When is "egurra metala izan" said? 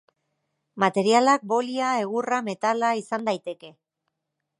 2.05-3.29